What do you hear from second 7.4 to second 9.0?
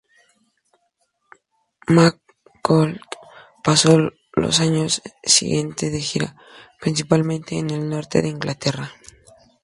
en el norte de Inglaterra.